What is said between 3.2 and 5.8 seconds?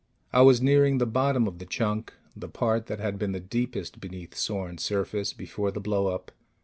the deepest beneath Sorn's surface before the